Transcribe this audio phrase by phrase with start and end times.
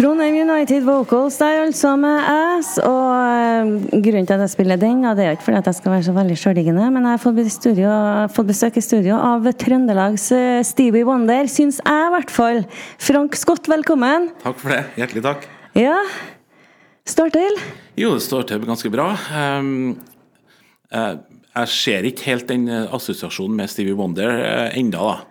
[0.00, 2.78] Trondheim United Vocals der, altså, med Ass.
[2.80, 5.76] Og eh, grunnen til at jeg spiller den, ja, det er ikke fordi at jeg
[5.76, 7.90] skal være så veldig sjølliggende, men jeg har fått, studio,
[8.32, 12.62] fått besøk i studio av Trøndelags eh, Stevie Wonder, syns jeg i hvert fall.
[13.10, 14.30] Frank Scott, velkommen.
[14.40, 14.80] Takk for det.
[15.02, 15.46] Hjertelig takk.
[15.76, 15.98] Ja.
[17.04, 17.60] Står til?
[18.00, 19.12] Jo, det står til ganske bra.
[19.36, 19.70] Um,
[20.96, 21.12] uh,
[21.50, 25.22] jeg ser ikke helt den assosiasjonen med Stevie Wonder uh, enda da.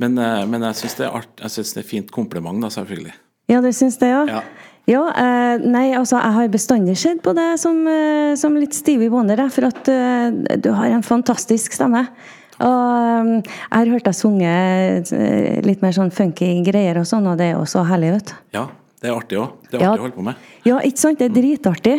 [0.00, 3.18] Men, uh, men jeg syns det, det, er fint kompliment, da, selvfølgelig.
[3.48, 4.24] Ja, du syns det, ja?
[4.28, 4.42] Ja.
[4.88, 9.12] Ja, eh, nei, altså jeg har bestandig sett på deg som, eh, som, litt Stevie
[9.12, 12.06] Wonder, for at eh, du har en fantastisk stemme.
[12.58, 14.52] Og jeg har hørt deg sunge
[15.62, 18.38] litt mer sånn funky greier og sånn, og det er jo så herlig, vet du.
[18.56, 18.64] Ja,
[18.98, 19.52] det er artig òg.
[19.68, 20.48] Det er artig ja, å holde på med.
[20.66, 21.20] Ja, ikke sant.
[21.20, 21.94] Det er dritartig.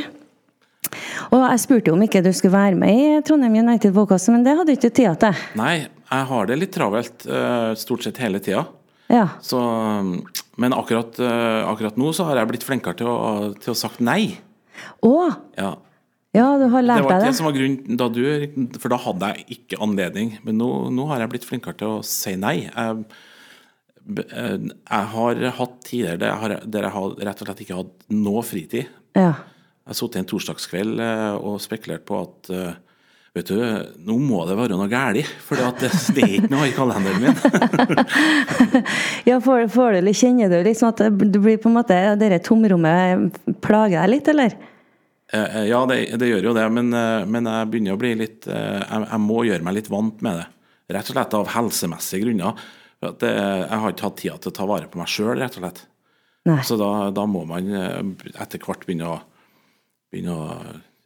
[1.29, 4.43] Og jeg spurte jo om ikke du skulle være med i Trondheim United Vocals, men
[4.43, 5.45] det hadde du ikke tida til.
[5.61, 7.29] Nei, jeg har det litt travelt
[7.79, 8.65] stort sett hele tida.
[9.09, 9.25] Ja.
[9.41, 9.59] Så,
[10.61, 13.19] men akkurat, uh, akkurat, nå så har jeg blitt flinkere til å,
[13.57, 14.37] til å sagt nei.
[15.05, 15.15] Å?
[15.57, 15.71] Ja.
[16.37, 17.09] ja, du har lært deg det?
[17.09, 20.35] Det var ikke det som var grunnen da du For da hadde jeg ikke anledning.
[20.45, 22.55] Men nå, nå har jeg blitt flinkere til å si nei.
[22.69, 23.05] Jeg,
[24.29, 28.11] eh, jeg har hatt tider der jeg, der jeg har rett og slett ikke hatt
[28.13, 28.93] noe fritid.
[29.17, 29.33] Ja.
[29.33, 32.53] Jeg har sittet en torsdagskveld eh, og spekulert på at
[33.37, 33.59] Vet du,
[34.09, 37.35] nå må det være noe galt, for det, det, er ikke noe i kalenderen min.
[39.29, 43.37] ja, får, får du, Kjenner du liksom at du blir på en måte det tomrommet
[43.61, 44.57] plager deg litt, eller?
[45.33, 48.15] Eh, eh, ja, det, det, gjør jo det, men, eh, men, jeg begynner å bli
[48.17, 50.47] litt jeg, jeg, må gjøre meg litt vant med det.
[50.95, 52.67] Rett og slett av helsemessige grunner.
[52.99, 55.63] Det, jeg har ikke hatt tida til å ta vare på meg sjøl, rett og
[55.63, 55.83] slett.
[56.49, 56.59] Nei.
[56.65, 59.19] Så da, da, må man etter hvert begynne å,
[60.09, 60.47] begynne å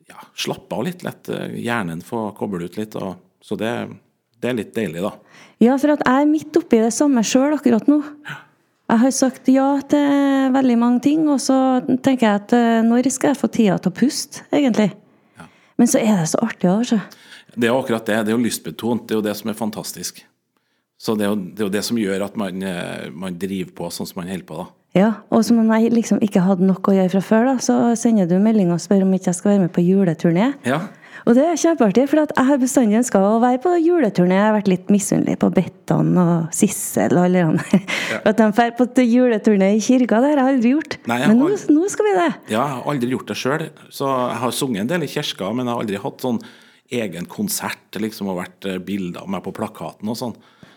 [0.09, 1.03] ja, slappe av litt.
[1.05, 2.95] Lett eh, hjernen få koble ut litt.
[2.99, 3.73] Og, så det,
[4.39, 5.13] det, er litt deilig, da.
[5.63, 8.01] Ja, for at jeg er midt oppi det samme sjøl akkurat nå.
[8.91, 11.55] Jeg har sagt ja til veldig mange ting, og så
[12.03, 14.91] tenker jeg at eh, når skal jeg få tida til å puste, egentlig?
[15.39, 15.47] Ja.
[15.79, 16.99] Men så er det så artig òg, altså.
[17.53, 18.19] Det er akkurat det.
[18.25, 19.07] Det er jo lystbetont.
[19.07, 20.23] Det er jo det som er fantastisk.
[21.03, 23.73] Så det er jo det, er jo det som gjør at man, eh, man, driver
[23.77, 24.67] på sånn som man holder på, da.
[24.93, 27.77] Ja, og som om jeg liksom ikke hadde noe å gjøre fra før, da, så
[27.97, 30.51] sender du melding og spør om ikke jeg skal være med på juleturné.
[30.69, 30.83] Ja.
[31.23, 34.35] Og det er kjempeartig, for jeg har bestandig ønska å være på juleturné.
[34.35, 37.79] Jeg har vært litt misunnelig på Bettan og Sissel og alle andre.
[38.11, 38.19] Ja.
[38.29, 40.97] At de drar på juleturné i kirka, det har jeg aldri gjort.
[41.09, 42.29] Nei, men nå, nå, skal vi det.
[42.51, 43.63] Ja, jeg har aldri gjort det sjøl.
[43.89, 46.41] Så jeg har sunget en del i kirka, men jeg har aldri hatt sånn
[46.93, 50.35] egen konsert liksom, og vært eh, bilder av meg på plakaten og sånn.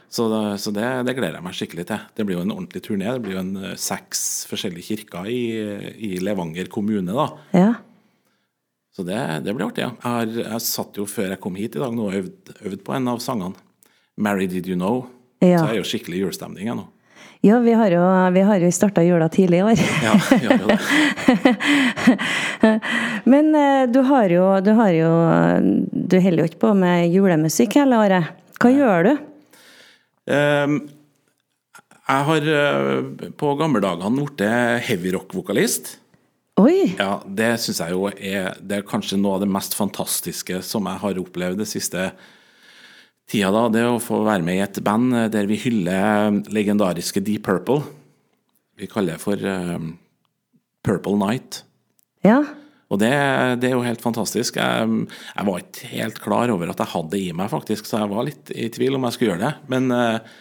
[0.09, 2.05] Så, det, så det, det, gleder jeg meg skikkelig til.
[2.17, 3.11] Det blir jo en ordentlig turné.
[3.11, 5.43] Det blir jo en eh, seks forskjellige kirker i,
[6.09, 7.27] i Levanger kommune, da.
[7.57, 7.69] Ja.
[8.97, 9.85] Så det, det blir artig.
[9.85, 9.93] Ja.
[9.93, 12.85] Jeg, har, jeg satt jo før jeg kom hit i dag nå og øvd, øvd
[12.87, 13.59] på en av sangene.
[14.17, 15.05] 'Mary Did You Know'.
[15.45, 15.59] Ja.
[15.59, 16.87] Så jeg er jo skikkelig julestemning jeg nå.
[17.45, 18.01] Ja, vi har jo,
[18.33, 19.83] vi har jo starta jula tidlig i år.
[20.07, 20.79] Ja, vi har jo det.
[23.33, 25.11] Men eh, du har jo Du, har jo,
[25.93, 28.33] du holder jo ikke på med julemusikk hele året.
[28.57, 29.13] Hva gjør du?
[30.27, 30.81] Ehm,
[32.07, 34.43] jeg har på på gammeldagene blitt
[34.87, 35.97] heavyrock-vokalist.
[36.57, 36.95] Oi!
[36.97, 40.87] Ja, Det syns jeg jo er, det er kanskje noe av det mest fantastiske som
[40.89, 42.13] jeg har opplevd det siste
[43.29, 43.51] tida.
[43.53, 47.83] da, Det å få være med i et band der vi hyller legendariske Deep Purple.
[48.77, 49.99] Vi kaller det for um,
[50.85, 51.63] Purple Night.
[52.25, 52.43] Ja.
[52.87, 53.11] Og det,
[53.63, 54.61] det, er jo helt fantastisk.
[54.61, 58.05] Jeg, jeg, var ikke helt klar over at jeg hadde det i meg, faktisk, så
[58.05, 59.53] jeg var litt i tvil om jeg skulle gjøre det.
[59.73, 60.37] Men, eh,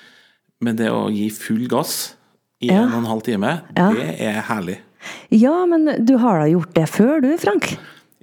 [0.65, 2.13] men det å gi full gass
[2.61, 2.83] i ja.
[2.83, 3.89] en og en halv time, ja.
[3.97, 4.79] det er herlig.
[5.33, 7.73] Ja, men du har da gjort det før du, Frank?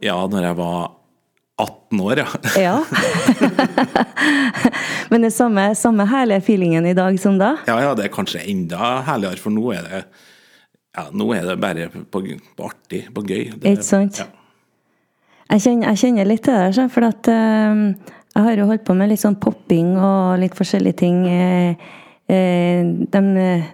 [0.03, 0.81] Ja, når jeg var
[1.62, 2.28] 18 år, ja.
[2.62, 2.77] ja.
[5.10, 7.56] men det er samme, samme herlige feelingen i dag som da?
[7.66, 10.04] Ja, ja, det er kanskje enda herligere, for nå er det
[10.92, 13.47] ja, nå er det bare på, på artig, på gøy.
[13.56, 14.20] Det, Ikke sant?
[14.20, 14.28] Ja.
[15.53, 18.97] Jeg, kjenner, jeg, kjenner, litt til det, for at uh, jeg har jo holdt på
[18.97, 21.91] med litt sånn popping og litt forskjellige ting uh,
[22.28, 23.22] de,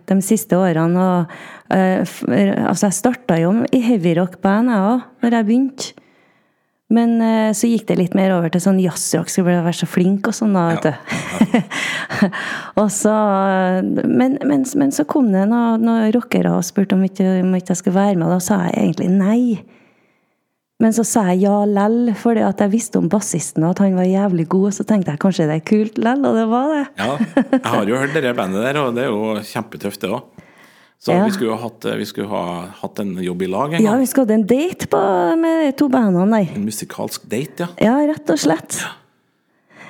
[0.09, 1.05] de, siste årene.
[1.05, 1.39] Og,
[1.75, 2.17] uh,
[2.71, 5.98] altså, jeg starta jo i heavyrock-band, jeg òg, når jeg begynte.
[6.89, 9.89] Men uh, så gikk det litt mer over til sånn jazzrock, jeg ble være så
[9.89, 10.57] flink og sånn.
[10.57, 11.59] da, vet du.
[12.81, 13.17] og så,
[14.09, 17.75] men, men, men, så kom det noen, noe rockere og spurte om ikke, om ikke
[17.75, 19.43] jeg skulle være med, og da sa jeg egentlig nei.
[20.79, 23.97] Men så sa jeg ja lell, fordi at jeg visste om bassisten og at han
[23.99, 24.77] var jævlig god.
[24.77, 26.85] Så tenkte jeg kanskje det er kult lell, og det var det.
[27.01, 27.15] ja,
[27.51, 30.47] jeg har jo hørt det bandet der, og det er jo kjempetøft, det òg.
[30.99, 31.23] Så ja.
[31.25, 32.45] vi skulle jo hatt, vi skulle ha
[32.81, 33.85] hatt en jobb i lag en gang.
[33.87, 35.03] Ja, vi skulle hatt en date på,
[35.39, 36.57] med de to bandene der.
[36.59, 37.69] En musikalsk date, ja.
[37.87, 38.81] Ja, rett og slett.
[38.83, 38.97] Ja.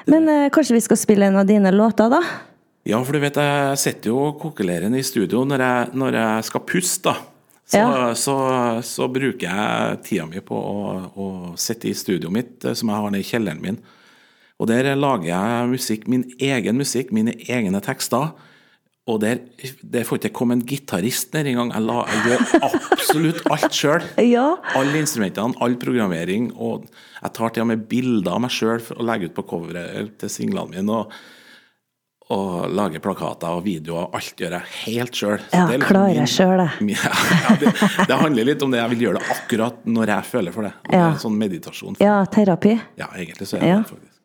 [0.09, 2.21] Men eh, kanskje vi skal spille en av dine låter, da?
[2.89, 6.65] Ja, for du vet, jeg sitter jo kokelerende i studio når jeg, når jeg skal
[6.69, 7.17] puste, da.
[7.69, 8.15] Så, Ja.
[8.17, 8.35] så,
[8.81, 11.27] så bruker jeg tida mi på å, å
[11.61, 13.81] sitte i studioet mitt, eh, som jeg har nede i kjelleren min.
[14.59, 18.33] Og der lager jeg musikk, min egen musikk, mine egne tekster.
[19.09, 19.39] Og der,
[19.89, 21.71] der får ikke komme en gitarist ned engang.
[21.73, 24.05] Jeg, la- jeg gjør absolutt alt sjøl.
[24.29, 24.45] Ja.
[24.77, 26.51] Alle instrumentene, all programmering.
[26.61, 26.85] Og
[27.23, 30.13] jeg tar til og med bilder av meg sjøl for å legge ut på coveret
[30.21, 30.99] til singlene mine.
[30.99, 31.17] Og,
[32.37, 34.11] og lager plakater og videoer.
[34.19, 35.39] Alt gjør jeg helt sjøl.
[35.57, 36.29] Ja, klarer jeg
[36.61, 36.69] det.
[36.99, 37.73] Ja, ja, det,
[38.13, 38.83] det handler litt om det.
[38.83, 40.75] Jeg vil gjøre det akkurat når jeg føler for det.
[40.91, 41.09] Det Ja.
[41.25, 41.97] sånn meditasjon.
[42.05, 42.77] Ja, terapi.
[43.01, 44.18] Ja, egentlig så er det, faktisk.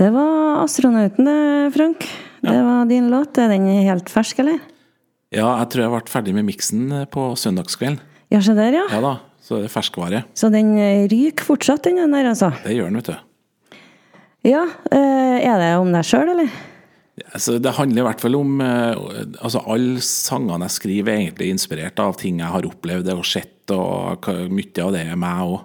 [0.00, 2.06] Det var astronauten, det, Frank.
[2.40, 3.36] Det var din låt.
[3.38, 4.56] Er den helt fersk, eller?
[5.30, 8.00] Ja, jeg tror jeg ble ferdig med miksen på søndagskvelden.
[8.32, 8.86] Ja, se der, ja.
[8.94, 9.12] Ja da,
[9.44, 10.22] så det er ferskvare.
[10.38, 12.48] Så den eh, ryker fortsatt, den der, altså.
[12.64, 13.76] Det gjør den, vet du.
[14.48, 14.64] Ja.
[14.88, 16.50] eh, Er det om deg sjøl, eller?
[17.34, 19.00] Altså, det handler i hvert fall om eh,
[19.44, 23.74] altså Alle sangene jeg skriver, er egentlig inspirert av ting jeg har opplevd og sett,
[23.76, 25.58] og mye av det er meg òg.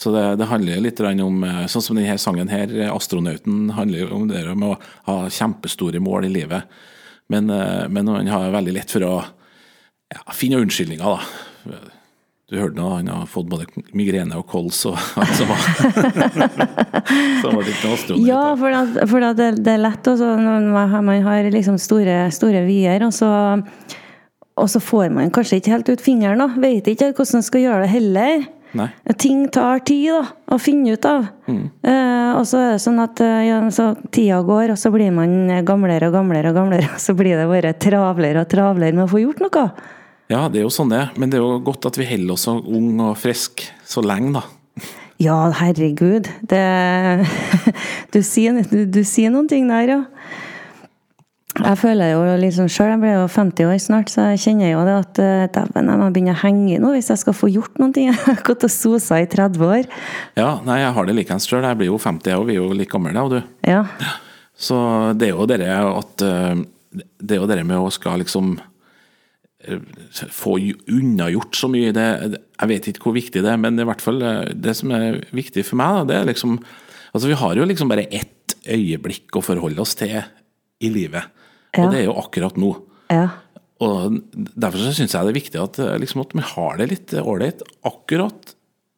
[0.00, 4.28] Så det, det handler litt om eh, Sånn som denne sangen her, 'Astronauten', handler om
[4.30, 4.78] det med å
[5.10, 6.62] ha kjempestore mål i livet.
[7.28, 11.20] Men, eh, men han har veldig lett for å ja, finne unnskyldninger, da.
[12.50, 15.60] Du hørte nå, han har fått både migrene og kols og alt som var.
[17.42, 18.26] Så var det noe astronaut.
[18.26, 21.76] Ja, for, at, for det, det er lett også når man har- man har liksom
[21.78, 23.28] store, store vyer, og så,
[24.56, 26.48] og så får man kanskje ikke helt ut fingeren, da.
[26.60, 28.48] Vet ikke hvordan man skal gjøre det heller.
[28.78, 28.86] Nei.
[29.18, 30.20] Ting tar tid da,
[30.54, 31.26] å finne ut av.
[31.50, 35.10] Eh, og så er det sånn at eh, ja, så tida går, og så blir
[35.14, 39.08] man gamlere og gamlere, og gamlere, og så blir det bare travlere og travlere med
[39.08, 39.66] å få gjort noe.
[40.30, 41.10] Ja, det er jo sånn det er.
[41.18, 44.38] Men det er jo godt at vi holder oss så ung og frisk så lenge,
[44.38, 44.44] da.
[45.20, 46.30] Ja, herregud.
[46.48, 46.62] Det
[48.14, 50.00] Du sier, du, du sier noen ting der, ja.
[51.60, 54.84] Jeg føler jo liksom sjøl, jeg blir jo 50 år snart, så jeg kjenner jo
[54.86, 57.80] det at eh, dæven, jeg må begynne å henge nå hvis jeg skal få gjort
[57.82, 58.08] noen ting.
[58.10, 59.88] Jeg har gått og sosa i 30 år.
[60.38, 61.64] Ja, nei, jeg har det likeens sjøl.
[61.66, 62.48] Jeg blir jo 50, jeg òg.
[62.48, 63.54] Vi er jo like gamle, jeg og du.
[63.68, 63.84] Ja.
[64.60, 64.80] Så
[65.18, 66.64] det er jo dere at eh,
[67.22, 69.80] Det er jo dere med å skal liksom eh,
[70.34, 70.56] få
[70.90, 71.94] unnagjort så mye.
[71.96, 74.22] Det, jeg vet ikke hvor viktig det er, men i hvert fall
[74.52, 76.60] det som er viktig for meg, da, det er liksom
[77.10, 81.39] Altså, vi har jo liksom bare ett øyeblikk å forholde oss til i livet.
[81.76, 81.84] Ja.
[81.84, 82.74] Og det er jo akkurat nå.
[83.12, 83.28] ja.
[83.80, 86.86] Og Derfor så syns jeg det er viktig at, eh, liksom, at vi har det
[86.90, 88.50] litt ålreit akkurat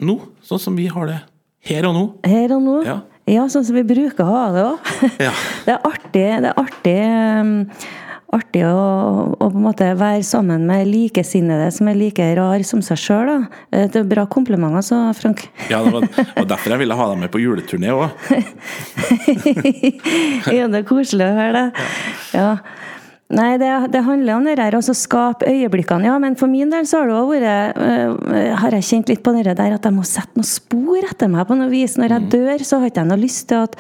[0.02, 1.20] nå, sånn som vi har det
[1.68, 2.02] her og nå.
[2.26, 2.76] Her og nå.
[2.88, 2.96] Ja.
[3.30, 4.88] Ja, sånn som vi bruker å ha det òg.
[5.22, 5.30] Ja.
[5.68, 6.96] Det er artig, det er artig,
[7.38, 7.52] um,
[8.32, 8.76] artig å,
[9.36, 13.32] å på en måte være sammen med likesinnede som er like rar som seg sjøl.
[13.70, 15.44] Det er bra komplimenter, altså, Frank.
[15.72, 16.06] Ja, det var,
[16.40, 18.08] og derfor jeg ville ha deg med på juleturné òg.
[20.56, 21.66] ja, det er koselig å høre det.
[22.36, 22.48] Ja.
[23.32, 26.04] Nei, det, det handler om det der, å skape øyeblikkene.
[26.10, 29.22] Ja, men for min del så har det også vært øh, Har jeg kjent litt
[29.24, 31.94] på det der at jeg må sette noen spor etter meg på noe vis.
[31.96, 33.78] Når jeg dør, så har ikke jeg noe lyst til at,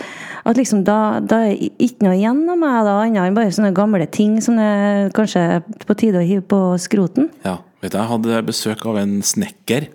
[0.48, 3.74] at liksom da, da er ikke noe igjen av meg, da, annet enn bare sånne
[3.76, 7.28] gamle ting som det kanskje er på tide å hive på skroten.
[7.44, 9.90] Ja, vet du, jeg hadde besøk av en snekker.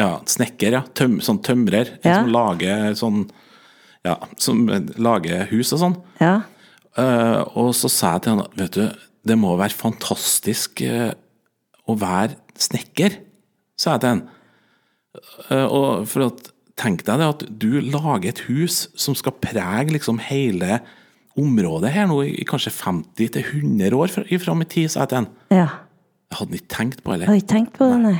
[0.00, 0.82] Ja, snekker, ja.
[0.96, 1.94] Tøm, sånn tømrer.
[2.02, 2.18] En Ja.
[2.22, 3.22] som lager sånn
[4.02, 4.64] Ja, som
[4.98, 5.92] lager hus og sånn.
[6.18, 6.40] Ja.
[7.00, 11.12] Eh, og så sa jeg til han at vet du, det må være fantastisk eh,
[11.88, 13.20] å være snekker,
[13.78, 14.24] sa jeg til han.
[15.50, 16.50] Eh, og for at
[16.82, 20.78] Tenk deg det at du lager et hus som skal prege liksom hele
[21.38, 25.32] området her nå i kanskje 50-100 år fram i tid, sa jeg til han.
[25.52, 25.70] ja.
[26.32, 27.26] Jeg hadde ikke tenkt på det.
[27.28, 28.18] har ikke tenkt på det, nei.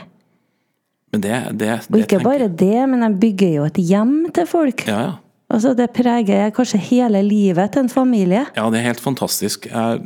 [1.12, 4.84] Men det, det, Og ikke bare det, men jeg bygger jo et hjem til folk.
[4.84, 5.14] Ja, ja.
[5.52, 8.46] Altså, det preger kanskje hele livet til en familie.
[8.56, 9.66] Ja, det er helt fantastisk.
[9.68, 10.00] Jeg,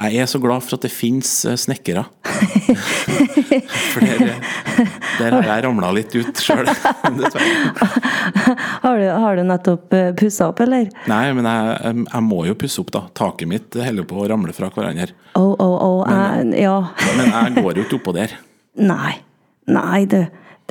[0.00, 2.06] jeg er så glad for at det finnes eh, snekkere.
[3.92, 4.32] For der,
[5.18, 6.64] der har jeg ramla litt ut sjøl,
[7.18, 7.88] dessverre.
[8.82, 10.88] Har du, har du nettopp pussa opp, eller?
[11.10, 13.04] Nei, men jeg, jeg må jo pusse opp, da.
[13.18, 15.10] Taket mitt holder på å ramle fra hverandre.
[15.38, 15.90] Å, å, å.
[16.08, 16.78] jeg- Ja.
[17.18, 18.34] Men jeg går jo ikke oppå der.
[18.80, 19.18] Nei.
[19.68, 20.20] Nei, du.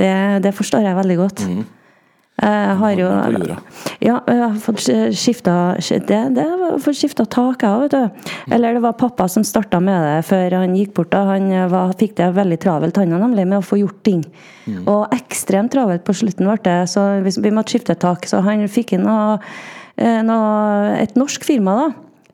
[0.02, 0.12] Det,
[0.44, 1.46] det forstår jeg veldig godt.
[2.42, 3.08] Jeg har jo
[4.02, 4.82] Ja, jeg har fått
[5.14, 8.32] skifta Det, det var fått skifta tak, jeg òg, vet du.
[8.56, 11.12] Eller det var pappa som starta med det før han gikk bort.
[11.14, 11.24] da.
[11.36, 14.24] Han var, fikk det veldig travelt, han nemlig, med å få gjort ting.
[14.88, 18.26] Og ekstremt travelt på slutten ble det, så vi, måtte skifte tak.
[18.30, 19.38] Så han fikk inn noe,
[19.98, 21.92] eh, noe, et norsk firma, da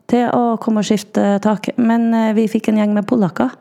[0.08, 1.72] til å komme og skifte tak.
[1.80, 3.54] Men eh, vi fikk en gjeng med polakker,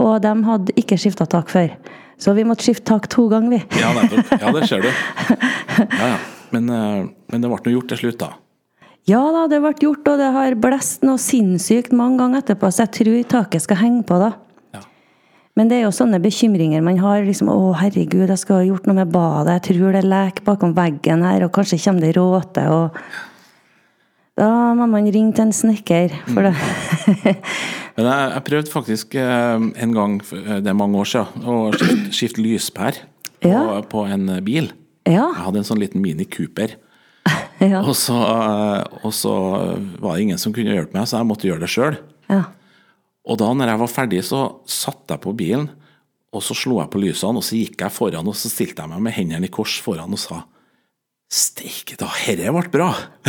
[0.00, 1.72] og de hadde ikke skifta tak før.
[2.18, 3.78] Så vi måtte skifte tak to ganger, vi.
[3.78, 4.34] Ja, nettopp.
[4.40, 4.90] Ja, det ser du.
[5.78, 6.18] Ja, ja.
[6.50, 8.32] Men, eh, men det ble nå gjort til slutt, da.
[9.08, 12.84] Ja da, det ble gjort, og det har blåst noe sinnssykt mange ganger etterpå, så
[12.84, 14.32] jeg tror taket skal henge på, da.
[14.76, 14.82] Ja.
[15.56, 17.22] Men det er jo sånne bekymringer man har.
[17.24, 19.62] liksom, 'Å, herregud, jeg skal ha gjort noe med badet.
[19.62, 22.96] Jeg tror det leker bakom veggen her, og kanskje kommer det råte.' og
[24.38, 26.54] Da må man ringe til en snekker, for det
[27.98, 31.56] Men jeg, jeg prøvde faktisk eh, en gang, eh, det er mange år siden, å
[31.74, 33.00] skifte, skifte lyspær
[33.42, 33.80] på, Ja.
[33.90, 34.68] på en eh, bil.
[35.08, 35.24] Ja.
[35.34, 36.76] Jeg hadde en sånn liten Mini Cooper.
[37.58, 37.80] Ja.
[37.82, 38.14] Og så,
[39.02, 39.32] og så
[39.98, 41.96] var det ingen som kunne hjelpe meg, så jeg måtte gjøre det sjøl.
[42.30, 42.44] ja.
[43.28, 44.38] Og da når jeg var ferdig, så
[44.70, 45.66] satte jeg på bilen,
[46.32, 48.92] og så slo jeg på lysene, og så gikk jeg foran, og så stilte jeg
[48.94, 50.38] meg med hendene i kors foran og sa
[51.28, 52.88] Steike da, herre ble bra!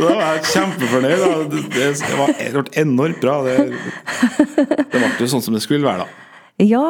[0.00, 1.20] da var jeg kjempefornøyd.
[1.20, 1.32] da.
[1.52, 3.34] Det, det, det var det ble enormt bra.
[3.44, 3.56] Det,
[4.56, 6.08] det ble jo sånn som det skulle være, da.
[6.64, 6.86] Ja,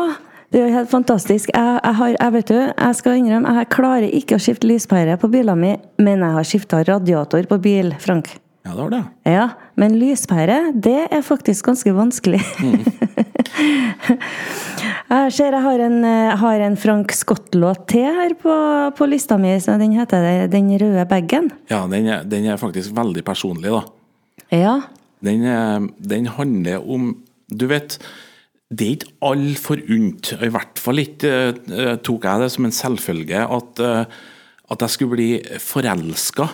[0.54, 1.50] det er jo helt fantastisk.
[1.50, 5.18] Jeg, jeg, har, jeg vet du, jeg skal innrømme, jeg klarer ikke å skifte lyspære
[5.22, 8.30] på bilen min, men jeg har skifta radiator på bil, Frank.
[8.66, 9.02] Ja, det var det.
[9.30, 9.46] Ja,
[9.80, 12.42] men lyspære, det er faktisk ganske vanskelig.
[15.10, 15.98] jeg ser jeg har en,
[16.42, 18.54] har en Frank Scott-låt til her på,
[18.96, 21.50] på lista mi, så den heter 'Den røde bagen'.
[21.70, 23.82] Ja, den er, den er faktisk veldig personlig, da.
[24.54, 24.80] Ja.
[25.22, 27.16] Den, er- den handler om
[27.50, 27.98] Du vet,
[28.70, 32.70] det er ikke alle forunt, i hvert fall ikke eh, tok jeg det som en
[32.76, 34.04] selvfølge, at, eh,
[34.70, 36.46] at jeg skulle bli forelska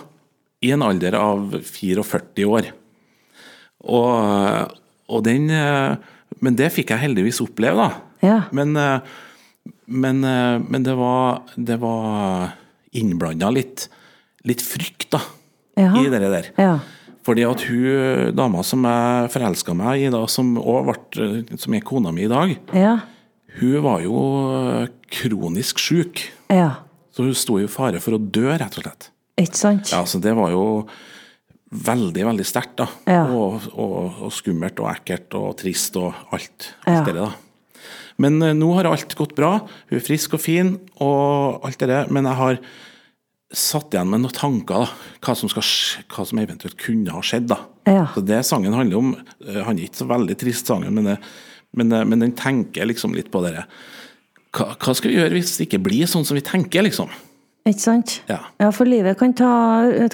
[0.65, 2.71] i en alder av 44 år.
[3.85, 4.73] Og,
[5.13, 5.93] og den eh,
[6.43, 8.01] Men det fikk jeg heldigvis oppleve, da.
[8.25, 8.37] Ja.
[8.55, 8.99] Men, eh,
[9.87, 12.53] men, eh, men det var, det var
[12.97, 13.87] innblanda litt,
[14.47, 15.21] litt frykt, da,
[15.77, 15.91] ja.
[15.97, 16.51] i det der.
[16.57, 16.77] Ja.
[17.27, 20.85] Fordi at hun dama som jeg forelska meg i, da, som også
[21.17, 22.99] ble, som er kona mi i dag, Ja.
[23.59, 24.21] hun var jo
[25.11, 26.23] kronisk sjuk.
[26.49, 26.83] Ja.
[27.11, 29.09] Så hun sto i fare for å dø, rett og slett.
[29.37, 29.91] Ikke sant?
[29.91, 30.87] Ja, så det var jo
[31.71, 32.87] veldig, veldig sterkt, da.
[33.09, 33.23] Ja.
[33.33, 36.69] Og, og, og skummelt og ekkelt og trist og alt.
[36.87, 37.01] Ja.
[37.07, 37.31] det da.
[38.23, 39.57] Men uh, nå har alt gått bra.
[39.89, 42.07] Hun er frisk og fin og alt det der.
[42.13, 42.61] Men jeg har
[43.53, 45.11] satt igjen med noen tanker, da.
[45.23, 47.59] Hva som, skal, sk- hva som eventuelt kunne ha skjedd, da.
[47.87, 48.07] Ja.
[48.15, 49.13] Så det sangen handler om.
[49.45, 51.37] uh, Han er ikke så veldig trist, sangen, men, uh,
[51.77, 53.59] men, men den tenker liksom litt på det.
[54.55, 57.11] Hva, hva skal vi gjøre hvis det ikke blir sånn som vi tenker, liksom?
[57.67, 58.17] Ikke sant?
[58.29, 58.39] Ja.
[58.61, 59.51] Ja, for livet kan ta,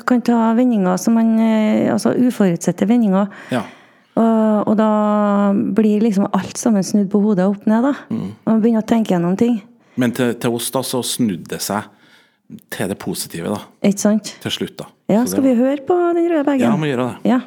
[0.09, 3.29] kan ta vendinger som man eh, Altså uforutsette vendinger.
[3.53, 3.63] Ja.
[4.13, 4.89] Og, og da
[5.73, 7.93] blir liksom alt sammen snudd på hodet og opp ned, da.
[8.13, 8.27] Mm.
[8.45, 9.57] Man begynner å tenke gjennom ting.
[9.97, 11.89] Men til, til oss da så snudde det seg
[12.73, 13.61] til det positive, da.
[13.89, 14.35] Ikke sant?
[14.43, 14.89] Til slutt, da.
[15.09, 16.65] Ja, Så skal vi høre på Den røde bagen?
[16.65, 17.31] Ja, vi må gjøre det.
[17.33, 17.39] Ja.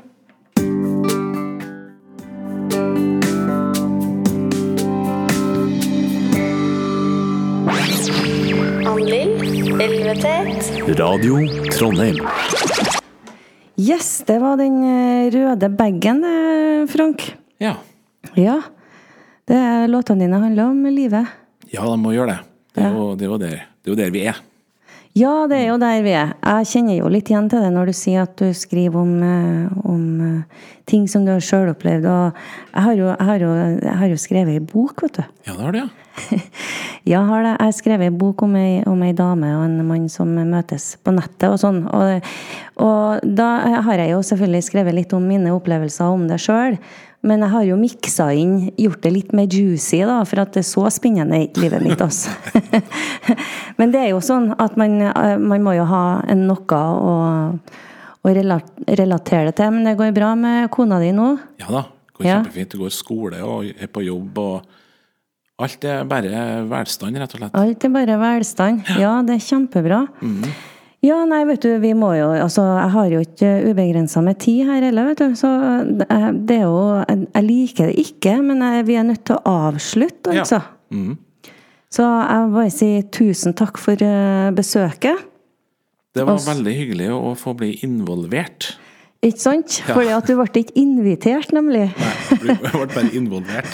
[10.07, 10.69] Elvetet,
[11.01, 11.41] Radio
[11.75, 12.21] Trondheim.
[13.75, 16.21] Yes, det var den eh, røde bagen,
[16.87, 17.25] Frank.
[17.59, 17.73] Ja.
[18.39, 18.61] Ja.
[19.51, 21.27] Det er låtene dine handler om livet.
[21.73, 22.39] ja, de må gjøre det.
[22.77, 24.39] Det er, jo, det, er jo der, det er jo der vi er.
[25.17, 26.35] Ja, det er jo der vi er.
[26.45, 29.79] Jeg kjenner jo litt igjen til det når du sier at du skriver om, eh,
[29.89, 32.05] om eh, ting som du har sjøl opplevd.
[32.05, 32.43] Og
[32.75, 35.23] jeg har, jo, jeg, har jo, jeg har jo skrevet ei bok, vet du.
[35.49, 35.89] Ja, det har du, ja.
[37.07, 37.55] Ja, har det.
[37.55, 40.97] Jeg har skrevet en bok om ei, om ei dame og en mann som møtes
[41.01, 41.85] på nettet og sånn.
[41.87, 42.31] Og,
[42.83, 43.51] og da
[43.87, 46.77] har jeg jo selvfølgelig skrevet litt om mine opplevelser om det sjøl.
[47.27, 50.63] Men jeg har jo miksa inn, gjort det litt mer juicy, da, for at det
[50.63, 52.31] er så spennende i livet mitt, altså.
[53.81, 56.05] Men det er jo sånn at man, eh, man må jo ha
[56.39, 56.81] noe
[57.11, 57.17] å,
[58.23, 59.75] å relatere det til.
[59.75, 61.35] Men det går bra med kona di nå?
[61.63, 61.85] Ja da.
[62.07, 62.73] Det går kjempefint.
[62.73, 64.75] Du går skole og er på jobb og
[65.57, 67.55] Alt er bare velstand, rett og slett.
[67.57, 68.91] Alt er bare velstand.
[69.01, 70.03] Ja, det er kjempebra.
[71.07, 74.65] Ja, nei, vet du, vi må jo Altså, jeg har jo ikke ubegrensa med tid
[74.69, 75.35] her heller, vet du.
[75.39, 75.51] Så
[76.01, 76.81] det er jo
[77.37, 80.43] Jeg liker det ikke, men jeg, vi er nødt til å avslutte, Ja.
[80.47, 80.63] altså.
[81.97, 85.21] Så jeg vil bare si tusen takk for eh, besøket.
[86.17, 88.73] Det var Også, veldig hyggelig å få bli involvert.
[89.25, 89.79] Ikke sant?
[89.89, 91.87] Fordi at du ble ikke invitert, nemlig.
[91.97, 93.71] Nei, du ble bare involvert.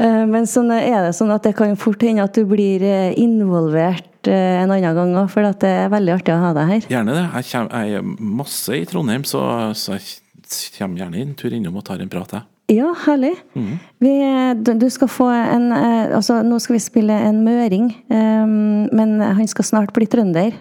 [0.00, 3.10] Eh, Men sånn er det sånn at det kan fort hende at du blir eh,
[3.20, 6.86] involvert eh, en annen gang òg, for det er veldig artig å ha deg her.
[6.94, 7.24] Gjerne det.
[7.34, 9.42] Jeg, kommer, jeg er masse i Trondheim, så,
[9.76, 10.06] så jeg
[10.78, 12.48] kommer gjerne en tur innom og tar en prat, jeg.
[12.70, 13.34] Ja, herlig.
[14.00, 14.14] Vi,
[14.62, 19.48] du, skal få en eh, Altså, nå skal vi spille en møring, um, men han
[19.50, 20.56] skal snart bli trønder.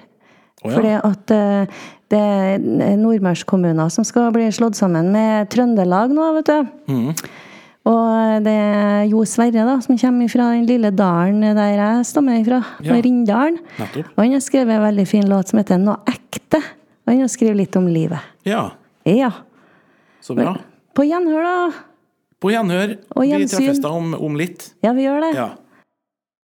[0.63, 0.75] Å ja.
[0.75, 6.49] Fordi at uh, det er nordmørskommuner som skal bli slått sammen med Trøndelag nå, vet
[6.49, 7.13] du.
[7.89, 12.41] Og det er Jo Sverre, da, som kommer fra den lille dalen der jeg stammer
[12.45, 12.97] fra, Ja.
[13.01, 13.59] Rindalen.
[13.79, 16.59] Og han har skrevet en veldig fin låt som heter 'Noe ekte'.
[16.59, 18.19] Og han har skrevet litt om livet.
[18.45, 18.71] Ja,
[19.05, 19.31] Ja.
[20.21, 20.57] så bra.
[20.93, 21.71] På gjenhør, da.
[22.41, 22.97] På gjenhør.
[23.15, 24.73] Og Vi treffes da om, om litt.
[24.83, 25.35] Ja, vi gjør det.
[25.35, 25.49] Ja.